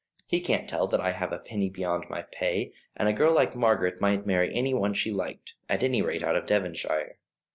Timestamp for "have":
1.11-1.31